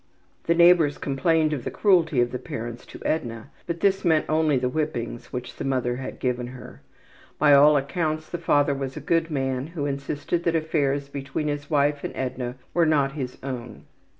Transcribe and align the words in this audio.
The 0.45 0.55
neighbors 0.55 0.97
complained 0.97 1.53
of 1.53 1.63
the 1.63 1.69
cruelty 1.69 2.21
of 2.21 2.31
the 2.31 2.39
parents 2.39 2.87
to 2.87 2.99
Edna, 3.05 3.51
but 3.67 3.81
this 3.81 4.03
meant 4.03 4.25
only 4.27 4.57
the 4.57 4.67
whippings 4.67 5.31
which 5.31 5.57
the 5.57 5.63
mother 5.63 5.97
had 5.97 6.17
given 6.19 6.47
her. 6.47 6.81
By 7.37 7.53
all 7.53 7.77
accounts 7.77 8.27
the 8.27 8.39
father 8.39 8.73
was 8.73 8.97
a 8.97 8.99
good 8.99 9.29
man 9.29 9.67
who 9.67 9.85
insisted 9.85 10.43
that 10.45 10.55
affairs 10.55 11.07
between 11.07 11.49
his 11.49 11.69
wife 11.69 12.03
and 12.03 12.15
Edna 12.15 12.55
were 12.73 12.87
not 12.87 13.11
his 13.11 13.37
own. 13.43 13.83